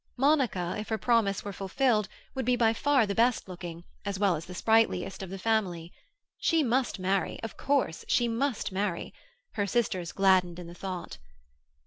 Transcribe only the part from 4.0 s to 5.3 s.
as well as the sprightliest, of